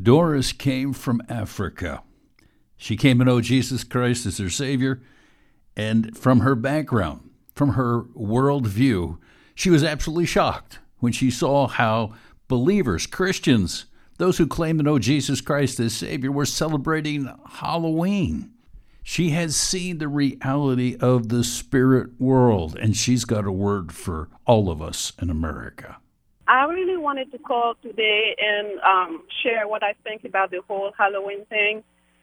Doris 0.00 0.52
came 0.52 0.92
from 0.92 1.22
Africa. 1.28 2.02
She 2.76 2.96
came 2.96 3.18
to 3.18 3.24
know 3.24 3.40
Jesus 3.40 3.84
Christ 3.84 4.26
as 4.26 4.38
her 4.38 4.50
Savior, 4.50 5.02
and 5.76 6.16
from 6.16 6.40
her 6.40 6.54
background, 6.54 7.30
from 7.54 7.70
her 7.70 8.02
worldview, 8.02 9.18
she 9.54 9.70
was 9.70 9.84
absolutely 9.84 10.26
shocked 10.26 10.80
when 10.98 11.12
she 11.12 11.30
saw 11.30 11.68
how 11.68 12.14
believers, 12.48 13.06
Christians, 13.06 13.86
those 14.18 14.38
who 14.38 14.46
claim 14.46 14.78
to 14.78 14.84
know 14.84 14.98
Jesus 14.98 15.40
Christ 15.40 15.78
as 15.80 15.94
Savior, 15.94 16.32
were 16.32 16.46
celebrating 16.46 17.30
Halloween. 17.48 18.50
She 19.02 19.30
has 19.30 19.54
seen 19.54 19.98
the 19.98 20.08
reality 20.08 20.96
of 20.98 21.28
the 21.28 21.44
spirit 21.44 22.18
world, 22.18 22.76
and 22.76 22.96
she's 22.96 23.24
got 23.24 23.46
a 23.46 23.52
word 23.52 23.92
for 23.92 24.28
all 24.46 24.70
of 24.70 24.80
us 24.80 25.12
in 25.20 25.30
America. 25.30 25.98
I 26.46 26.64
really 26.64 26.96
wanted 26.96 27.32
to 27.32 27.38
call 27.38 27.74
today 27.82 28.36
and 28.38 28.80
um, 28.80 29.22
share 29.42 29.66
what 29.66 29.82
I 29.82 29.94
think 30.04 30.24
about 30.24 30.50
the 30.50 30.60
whole 30.68 30.92
Halloween 30.96 31.46
thing. 31.46 31.82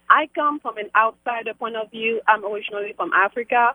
I 0.09 0.27
come 0.35 0.59
from 0.59 0.77
an 0.77 0.89
outsider 0.95 1.53
point 1.53 1.75
of 1.75 1.89
view. 1.89 2.21
I'm 2.27 2.45
originally 2.45 2.93
from 2.95 3.11
Africa. 3.13 3.73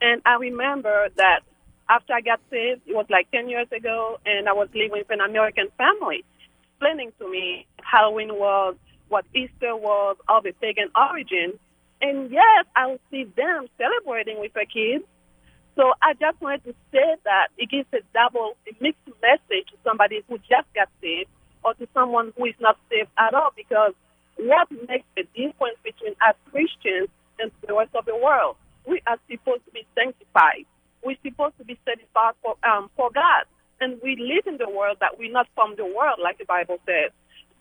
And 0.00 0.22
I 0.24 0.34
remember 0.34 1.08
that 1.16 1.40
after 1.88 2.14
I 2.14 2.22
got 2.22 2.40
saved, 2.50 2.82
it 2.86 2.94
was 2.94 3.06
like 3.10 3.30
10 3.32 3.48
years 3.48 3.68
ago, 3.70 4.18
and 4.24 4.48
I 4.48 4.52
was 4.52 4.68
living 4.74 4.92
with 4.92 5.10
an 5.10 5.20
American 5.20 5.68
family 5.76 6.24
explaining 6.82 7.12
to 7.20 7.30
me 7.30 7.66
Halloween 7.82 8.34
was, 8.34 8.76
what 9.08 9.24
Easter 9.34 9.76
was, 9.76 10.16
of 10.28 10.46
a 10.46 10.52
pagan 10.52 10.88
origin. 10.96 11.58
And 12.00 12.30
yes, 12.30 12.64
I 12.74 12.86
would 12.88 13.00
see 13.10 13.24
them 13.24 13.66
celebrating 13.78 14.40
with 14.40 14.52
their 14.54 14.64
kids, 14.64 15.04
so 15.76 15.92
I 16.02 16.12
just 16.14 16.40
wanted 16.40 16.64
to 16.64 16.74
say 16.92 17.16
that 17.24 17.48
it 17.56 17.70
gives 17.70 17.88
a 17.92 18.00
double, 18.12 18.56
a 18.68 18.72
mixed 18.82 19.06
message 19.22 19.68
to 19.72 19.76
somebody 19.84 20.22
who 20.28 20.38
just 20.38 20.68
got 20.74 20.88
saved 21.00 21.30
or 21.64 21.74
to 21.74 21.88
someone 21.94 22.32
who 22.36 22.46
is 22.46 22.54
not 22.60 22.76
saved 22.90 23.08
at 23.18 23.34
all 23.34 23.50
because 23.56 23.94
what 24.36 24.68
makes 24.88 25.06
the 25.16 25.24
difference 25.34 25.78
between 25.82 26.12
us 26.26 26.36
Christians 26.50 27.08
and 27.38 27.50
the 27.66 27.74
rest 27.74 27.94
of 27.94 28.04
the 28.04 28.16
world? 28.16 28.56
We 28.86 29.00
are 29.06 29.18
supposed 29.30 29.64
to 29.64 29.70
be 29.72 29.86
sanctified. 29.94 30.66
We're 31.04 31.16
supposed 31.24 31.56
to 31.58 31.64
be 31.64 31.78
set 31.84 31.98
apart 32.02 32.36
for, 32.42 32.56
um, 32.68 32.90
for 32.96 33.10
God. 33.10 33.44
And 33.80 34.00
we 34.02 34.16
live 34.16 34.46
in 34.46 34.58
the 34.58 34.68
world 34.68 34.98
that 35.00 35.18
we're 35.18 35.32
not 35.32 35.48
from 35.54 35.74
the 35.76 35.86
world, 35.86 36.18
like 36.22 36.38
the 36.38 36.44
Bible 36.44 36.78
says. 36.86 37.10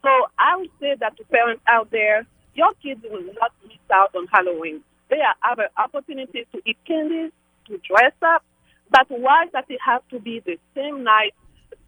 So 0.04 0.10
I 0.38 0.58
would 0.58 0.70
say 0.80 0.96
that 1.00 1.18
to 1.18 1.24
parents 1.26 1.62
out 1.68 1.90
there, 1.92 2.26
your 2.56 2.74
kids 2.84 3.02
will 3.04 3.24
not 3.40 3.52
miss 3.64 3.78
out 3.94 4.14
on 4.16 4.28
Halloween. 4.28 4.82
They 5.10 5.20
have 5.42 5.60
opportunities 5.78 6.46
to 6.54 6.62
eat 6.66 6.78
candies, 6.86 7.32
to 7.72 7.78
dress 7.80 8.14
up. 8.22 8.44
But 8.90 9.08
why 9.10 9.48
does 9.54 9.64
it 9.70 9.80
have 9.84 10.08
to 10.10 10.20
be 10.20 10.42
the 10.46 10.58
same 10.76 11.04
night 11.04 11.34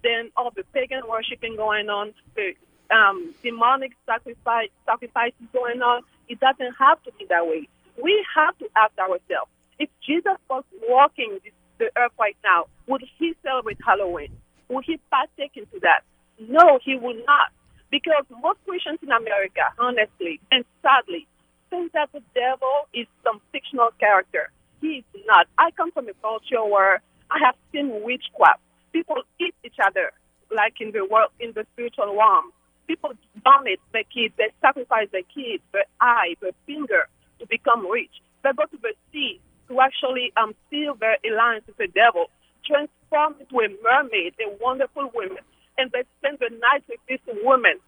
then 0.03 0.31
all 0.35 0.51
the 0.55 0.63
pagan 0.73 1.01
worshiping 1.07 1.55
going 1.55 1.89
on, 1.89 2.13
the 2.35 2.53
um, 2.93 3.33
demonic 3.43 3.91
sacrifice 4.05 4.69
sacrifices 4.85 5.47
going 5.51 5.81
on? 5.81 6.03
It 6.29 6.39
doesn't 6.39 6.73
have 6.79 7.03
to 7.03 7.11
be 7.19 7.25
that 7.29 7.45
way. 7.45 7.67
We 8.01 8.25
have 8.35 8.57
to 8.59 8.67
ask 8.75 8.97
ourselves, 8.97 9.51
if 9.79 9.89
Jesus 10.05 10.37
was 10.49 10.63
walking 10.87 11.39
this, 11.43 11.53
the 11.79 11.89
earth 11.97 12.13
right 12.19 12.37
now, 12.43 12.65
would 12.87 13.03
he 13.17 13.35
celebrate 13.43 13.77
Halloween? 13.85 14.31
Would 14.69 14.85
he 14.85 14.99
partake 15.11 15.51
into 15.55 15.79
that? 15.81 16.01
No, 16.39 16.79
he 16.83 16.95
would 16.95 17.17
not. 17.25 17.51
Because 17.91 18.25
most 18.41 18.59
Christians 18.65 18.99
in 19.03 19.11
America, 19.11 19.61
honestly 19.77 20.39
and 20.51 20.63
sadly, 20.81 21.27
think 21.69 21.91
that 21.93 22.09
the 22.13 22.21
devil 22.33 22.87
is 22.93 23.07
some 23.23 23.41
fictional 23.51 23.89
character 23.99 24.49
he 24.83 24.99
is 24.99 25.23
not. 25.25 25.47
I 25.57 25.71
come 25.71 25.91
from 25.91 26.09
a 26.09 26.13
culture 26.21 26.63
where 26.63 27.01
I 27.31 27.39
have 27.45 27.55
seen 27.71 28.03
witchcraft. 28.03 28.59
People 28.91 29.23
eat 29.39 29.55
each 29.63 29.79
other, 29.83 30.11
like 30.55 30.75
in 30.81 30.91
the 30.91 31.07
world, 31.09 31.31
in 31.39 31.53
the 31.55 31.65
spiritual 31.73 32.15
realm. 32.15 32.51
People 32.87 33.13
vomit 33.43 33.79
their 33.93 34.03
kids. 34.13 34.35
They 34.37 34.51
sacrifice 34.61 35.07
their 35.11 35.23
kids, 35.33 35.63
their 35.71 35.87
eye, 36.01 36.35
their 36.41 36.51
finger 36.67 37.07
to 37.39 37.47
become 37.47 37.89
rich. 37.89 38.11
They 38.43 38.51
go 38.51 38.65
to 38.65 38.77
the 38.83 38.93
sea 39.11 39.39
to 39.69 39.79
actually 39.79 40.33
um, 40.35 40.53
seal 40.69 40.95
their 40.99 41.17
alliance 41.25 41.65
with 41.65 41.77
the 41.77 41.87
devil, 41.87 42.27
transform 42.67 43.35
into 43.39 43.55
a 43.63 43.69
mermaid, 43.81 44.35
a 44.43 44.51
wonderful 44.61 45.09
woman, 45.15 45.41
and 45.77 45.89
they 45.91 46.03
spend 46.19 46.39
the 46.39 46.51
night 46.59 46.83
with 46.89 46.99
this 47.07 47.23
woman, 47.41 47.79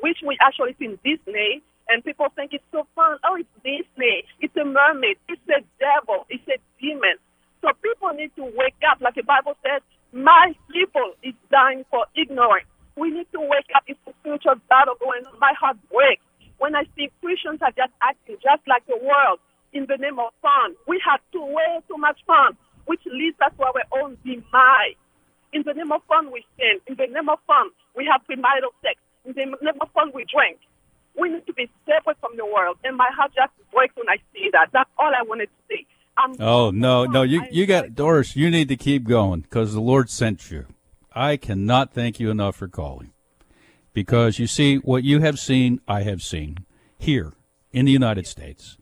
which 0.00 0.18
we 0.24 0.38
actually 0.40 0.76
see 0.78 0.86
in 0.86 0.98
Disney 1.04 1.62
and 1.88 2.04
people 2.04 2.26
think 2.34 2.52
it's 2.52 2.64
so 2.72 2.86
fun. 2.94 3.18
Oh, 3.24 3.36
it's 3.36 3.48
Disney. 3.62 4.24
Mermaid. 4.64 5.18
It's 5.28 5.42
a 5.48 5.60
devil. 5.78 6.26
It's 6.28 6.46
a 6.48 6.58
demon. 6.80 7.16
So 7.62 7.70
people 7.82 8.10
need 8.12 8.34
to 8.36 8.44
wake 8.56 8.80
up. 8.90 9.00
Like 9.00 9.14
the 9.14 9.22
Bible 9.22 9.56
says, 9.64 9.80
my 10.12 10.54
people 10.70 11.14
is 11.22 11.34
dying 11.50 11.84
for 11.90 12.06
ignorance. 12.16 12.66
We 12.96 13.10
need 13.10 13.26
to 13.32 13.40
wake 13.40 13.70
up. 13.74 13.82
It's 13.86 13.98
a 14.06 14.12
spiritual 14.20 14.56
battle 14.68 14.94
going 15.00 15.26
on. 15.26 15.38
My 15.40 15.52
heart 15.58 15.76
breaks 15.90 16.22
when 16.58 16.74
I 16.76 16.84
see 16.94 17.10
Christians 17.20 17.58
are 17.62 17.74
just 17.74 17.92
acting 18.00 18.36
just 18.38 18.62
like 18.66 18.86
the 18.86 18.98
world 19.02 19.40
in 19.72 19.86
the 19.90 19.98
name 19.98 20.18
of 20.18 20.30
fun. 20.40 20.78
We 20.86 21.02
have 21.04 21.20
too 21.32 21.44
way 21.44 21.82
too 21.88 21.98
much 21.98 22.20
fun, 22.26 22.56
which 22.86 23.02
leads 23.04 23.36
us 23.42 23.50
to 23.58 23.64
our 23.66 23.84
own 24.00 24.16
demise. 24.24 24.96
In 25.52 25.62
the 25.66 25.74
name 25.74 25.90
of 25.90 26.02
fun, 26.06 26.30
we 26.30 26.44
sin. 26.58 26.78
In 26.86 26.94
the 26.94 27.06
name 27.10 27.28
of 27.28 27.38
fun, 27.46 27.70
we 27.94 28.06
have 28.06 28.22
premarital 28.26 28.74
sex. 28.82 28.98
In 29.24 29.34
the 29.34 29.46
name 29.62 29.80
of 29.80 29.90
fun, 29.92 30.12
we 30.14 30.24
drink. 30.30 30.58
We 31.18 31.30
need 31.30 31.46
to 31.46 31.54
be 31.54 31.70
separate 31.86 32.18
from 32.20 32.36
the 32.36 32.46
world. 32.46 32.78
And 32.82 32.96
my 32.96 33.08
heart 33.14 33.32
just 33.34 33.54
breaks 33.70 33.94
when 33.94 34.08
I 34.08 34.18
see 34.34 34.43
that. 34.54 34.70
That's 34.72 34.90
all 34.98 35.12
I 35.14 35.22
wanted 35.22 35.46
to 35.46 35.52
say. 35.68 35.86
I'm 36.16 36.40
oh, 36.40 36.70
no, 36.70 37.04
no. 37.04 37.22
You, 37.22 37.44
you 37.50 37.66
got, 37.66 37.94
Doris, 37.94 38.36
you 38.36 38.50
need 38.50 38.68
to 38.68 38.76
keep 38.76 39.04
going 39.04 39.40
because 39.40 39.74
the 39.74 39.80
Lord 39.80 40.08
sent 40.08 40.50
you. 40.50 40.66
I 41.12 41.36
cannot 41.36 41.92
thank 41.92 42.18
you 42.18 42.30
enough 42.30 42.56
for 42.56 42.68
calling. 42.68 43.12
Because 43.92 44.38
you 44.38 44.46
see, 44.46 44.76
what 44.76 45.04
you 45.04 45.20
have 45.20 45.38
seen, 45.38 45.80
I 45.86 46.02
have 46.02 46.22
seen 46.22 46.66
here 46.98 47.34
in 47.72 47.84
the 47.84 47.92
United 47.92 48.26
States. 48.26 48.76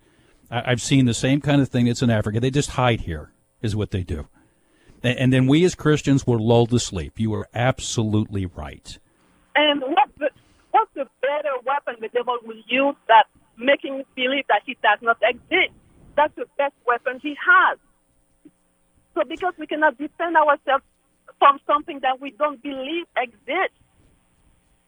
I, 0.50 0.71
have 0.71 0.81
seen 0.81 1.06
the 1.06 1.15
same 1.15 1.41
kind 1.41 1.61
of 1.61 1.69
thing 1.69 1.87
that's 1.87 2.03
in 2.03 2.11
Africa. 2.11 2.41
They 2.41 2.50
just 2.50 2.71
hide 2.71 3.03
here, 3.03 3.32
is 3.61 3.75
what 3.75 3.91
they 3.91 4.03
do. 4.03 4.28
And, 5.03 5.19
and 5.19 5.32
then 5.32 5.47
we 5.47 5.65
as 5.65 5.75
Christians 5.75 6.27
were 6.27 6.38
lulled 6.38 6.71
to 6.71 6.78
sleep. 6.78 7.19
You 7.19 7.34
are 7.34 7.49
absolutely 7.55 8.47
right. 8.47 8.99
And 9.55 9.81
what 9.81 10.09
the, 10.19 10.31
what's 10.71 10.93
the 10.94 11.06
better 11.21 11.55
weapon 11.66 11.97
the 12.00 12.09
devil 12.09 12.38
will 12.44 12.62
use 12.66 12.97
that 13.09 13.25
making 13.57 14.05
believe 14.15 14.45
that 14.49 14.63
he 14.67 14.77
does 14.83 14.99
not 15.03 15.19
exist? 15.23 15.75
That's 16.17 16.35
the 16.37 16.47
best 16.59 16.75
weapon 16.87 17.21
he 17.23 17.37
has. 17.39 17.79
So 19.15 19.23
because 19.29 19.55
we 19.59 19.67
cannot 19.67 19.99
defend 19.99 20.37
ourselves 20.37 20.85
from 21.39 21.59
something 21.67 22.01
that 22.01 22.21
we 22.21 22.31
don't 22.31 22.62
believe 22.62 23.07
exists, 23.17 23.79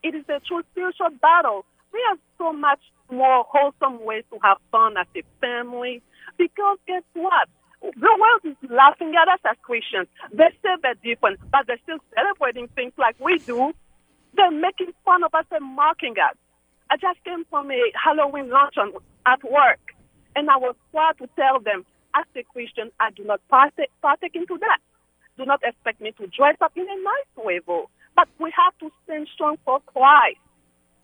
it 0.02 0.14
is 0.14 0.24
a 0.28 0.40
true 0.46 0.62
spiritual 0.72 1.10
battle. 1.20 1.64
We 1.92 2.00
have 2.08 2.18
so 2.38 2.52
much 2.52 2.80
more 3.10 3.44
wholesome 3.48 4.04
ways 4.04 4.24
to 4.32 4.38
have 4.42 4.58
fun 4.70 4.96
as 4.96 5.06
a 5.16 5.22
family. 5.40 6.02
Because 6.36 6.78
guess 6.86 7.02
what? 7.14 7.48
The 7.82 7.90
world 7.90 8.42
is 8.44 8.70
laughing 8.70 9.12
at 9.20 9.28
us 9.28 9.40
as 9.50 9.56
Christians. 9.62 10.08
They 10.32 10.50
say 10.62 10.70
they're 10.82 10.94
different, 11.04 11.40
but 11.50 11.66
they're 11.66 11.80
still 11.82 11.98
celebrating 12.14 12.68
things 12.68 12.92
like 12.98 13.16
we 13.20 13.38
do. 13.38 13.72
They're 14.36 14.50
making 14.50 14.92
fun 15.04 15.22
of 15.22 15.34
us 15.34 15.44
and 15.50 15.64
mocking 15.76 16.14
us. 16.18 16.36
I 16.90 16.96
just 16.96 17.22
came 17.24 17.44
from 17.50 17.70
a 17.70 17.80
Halloween 17.94 18.50
luncheon 18.50 18.92
at 19.26 19.42
work, 19.42 19.80
and 20.36 20.50
I 20.50 20.56
was 20.56 20.74
proud 20.92 21.18
to 21.18 21.28
tell 21.36 21.60
them, 21.60 21.84
as 22.14 22.24
a 22.36 22.42
Christian, 22.44 22.90
I 23.00 23.10
do 23.10 23.24
not 23.24 23.40
partake, 23.48 23.90
partake 24.02 24.36
into 24.36 24.58
that. 24.58 24.78
Do 25.36 25.44
not 25.44 25.60
expect 25.64 26.00
me 26.00 26.12
to 26.12 26.26
dress 26.28 26.56
up 26.60 26.72
in 26.76 26.82
a 26.82 27.02
nice 27.02 27.44
way, 27.44 27.60
though. 27.66 27.90
But 28.14 28.28
we 28.38 28.52
have 28.56 28.78
to 28.78 28.94
stand 29.04 29.28
strong 29.34 29.58
for 29.64 29.80
Christ. 29.80 30.38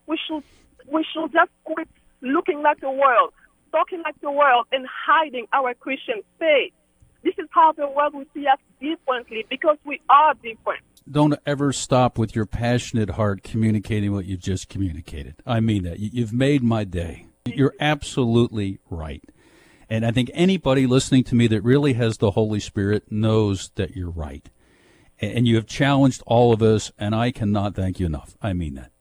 We 0.07 0.19
should, 0.29 0.45
we 0.87 1.05
should 1.13 1.33
just 1.33 1.51
quit 1.65 1.89
looking 2.21 2.63
like 2.63 2.81
the 2.81 2.91
world, 2.91 3.33
talking 3.73 4.03
like 4.05 4.21
the 4.21 4.31
world, 4.31 4.67
and 4.71 4.87
hiding 4.87 5.47
our 5.53 5.75
Christian 5.75 6.23
faith. 6.39 6.73
This 7.25 7.35
is 7.39 7.49
how 7.51 7.73
the 7.73 7.89
world 7.89 8.15
will 8.15 8.27
see 8.33 8.47
us 8.47 8.59
differently 8.81 9.45
because 9.51 9.77
we 9.85 10.01
are 10.09 10.35
different 10.35 10.85
don't 11.11 11.39
ever 11.45 11.73
stop 11.73 12.19
with 12.19 12.35
your 12.37 12.47
passionate 12.47 13.11
heart 13.11 13.43
communicating 13.43 14.13
what 14.13 14.27
you've 14.27 14.41
just 14.41 14.69
communicated. 14.69 15.35
I 15.47 15.61
mean 15.61 15.83
that. 15.85 15.99
You've 15.99 16.33
made 16.33 16.63
my 16.63 16.85
day. 16.85 17.27
You're 17.47 17.75
absolutely 17.81 18.79
right. 18.89 19.23
And 19.89 20.07
I 20.07 20.13
think 20.13 20.31
anybody 20.35 20.87
listening 20.87 21.25
to 21.25 21.35
me 21.35 21.49
that 21.49 21.63
really 21.63 21.95
has 21.95 22.19
the 22.19 22.33
Holy 22.33 22.61
Spirit 22.61 23.11
knows 23.11 23.71
that 23.75 23.97
you're 23.97 24.11
right. 24.11 24.49
And 25.21 25.49
you 25.49 25.57
have 25.57 25.67
challenged 25.67 26.23
all 26.27 26.53
of 26.53 26.63
us, 26.63 26.93
and 26.97 27.15
I 27.15 27.33
cannot 27.33 27.75
thank 27.75 27.99
you 27.99 28.07
enough. 28.07 28.37
I 28.41 28.53
mean 28.53 28.75
that. 28.75 28.93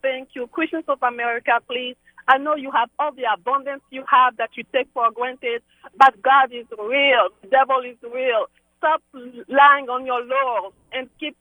Thank 0.00 0.30
you. 0.34 0.46
Christians 0.48 0.84
of 0.88 1.02
America, 1.02 1.52
please. 1.68 1.96
I 2.26 2.38
know 2.38 2.56
you 2.56 2.70
have 2.70 2.88
all 2.98 3.12
the 3.12 3.24
abundance 3.32 3.82
you 3.90 4.04
have 4.08 4.36
that 4.38 4.50
you 4.56 4.64
take 4.72 4.88
for 4.94 5.10
granted, 5.12 5.62
but 5.96 6.20
God 6.22 6.52
is 6.52 6.66
real. 6.78 7.28
The 7.42 7.48
devil 7.48 7.80
is 7.80 7.96
real 8.02 8.46
stop 8.82 9.00
lying 9.48 9.88
on 9.88 10.04
your 10.04 10.24
laurels 10.24 10.74
and 10.92 11.08
keep 11.20 11.36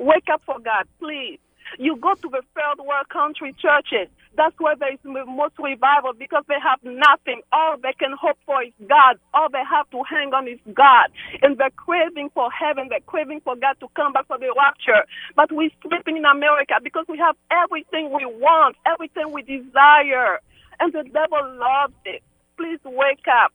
wake 0.00 0.28
up 0.32 0.42
for 0.46 0.60
God, 0.60 0.88
please. 1.00 1.40
You 1.78 1.96
go 1.98 2.14
to 2.16 2.28
the 2.30 2.42
third 2.56 2.84
world 2.84 3.08
country 3.10 3.54
churches, 3.60 4.08
That's 4.36 4.56
where 4.60 4.76
there 4.76 4.92
is 4.94 5.00
most 5.04 5.54
revival 5.58 6.12
because 6.18 6.44
they 6.48 6.60
have 6.62 6.80
nothing. 6.84 7.42
All 7.52 7.76
they 7.82 7.94
can 7.98 8.14
hope 8.20 8.38
for 8.46 8.62
is 8.64 8.72
God. 8.88 9.18
All 9.34 9.50
they 9.50 9.64
have 9.68 9.90
to 9.92 10.02
hang 10.08 10.34
on 10.34 10.48
is 10.48 10.60
God. 10.74 11.10
And 11.42 11.58
they're 11.58 11.70
craving 11.76 12.30
for 12.34 12.50
heaven. 12.52 12.88
They're 12.90 13.06
craving 13.06 13.42
for 13.44 13.56
God 13.56 13.76
to 13.80 13.88
come 13.96 14.12
back 14.14 14.28
for 14.28 14.38
the 14.38 14.54
rapture. 14.56 15.04
But 15.36 15.52
we're 15.52 15.70
sleeping 15.82 16.18
in 16.18 16.26
America 16.26 16.76
because 16.82 17.06
we 17.08 17.18
have 17.18 17.36
everything 17.50 18.12
we 18.12 18.26
want, 18.26 18.76
everything 18.86 19.32
we 19.32 19.42
desire. 19.42 20.40
And 20.80 20.92
the 20.92 21.04
devil 21.04 21.42
loves 21.58 21.94
it. 22.06 22.22
Please 22.58 22.80
wake 22.84 23.26
up. 23.28 23.52